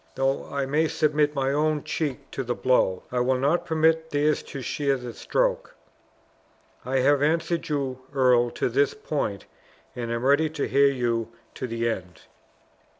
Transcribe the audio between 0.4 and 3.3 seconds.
I may submit my own cheek to the blow, I